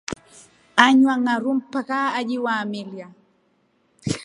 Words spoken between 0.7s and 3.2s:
Anywa ngʼaru mpaa kajiwaamilya.